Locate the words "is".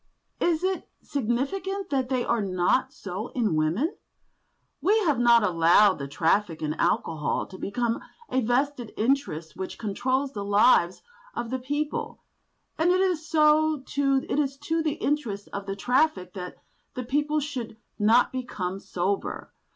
0.63-0.81, 12.99-13.29